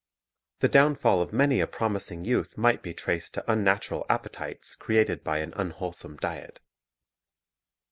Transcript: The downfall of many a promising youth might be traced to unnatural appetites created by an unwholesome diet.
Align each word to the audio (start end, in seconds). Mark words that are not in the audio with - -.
The 0.61 0.67
downfall 0.67 1.21
of 1.21 1.31
many 1.31 1.59
a 1.59 1.67
promising 1.67 2.25
youth 2.25 2.57
might 2.57 2.81
be 2.81 2.91
traced 2.91 3.35
to 3.35 3.51
unnatural 3.51 4.03
appetites 4.09 4.75
created 4.75 5.23
by 5.23 5.37
an 5.41 5.53
unwholesome 5.55 6.17
diet. 6.17 6.59